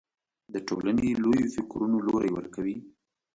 [0.53, 2.77] د ټولنې لویو فکرونو لوری ورکوي